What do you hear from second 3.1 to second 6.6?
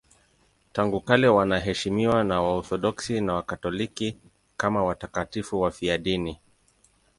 na Wakatoliki kama watakatifu wafiadini.